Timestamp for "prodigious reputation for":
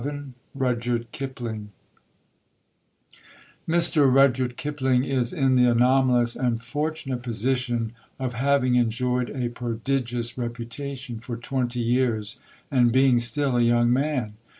9.49-11.37